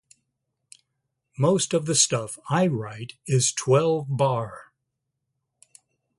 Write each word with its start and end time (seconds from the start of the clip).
Most 1.37 1.75
of 1.75 1.85
the 1.85 1.93
stuff 1.93 2.39
I 2.49 2.65
write 2.65 3.13
is 3.27 3.51
twelve-bar. 3.51 4.73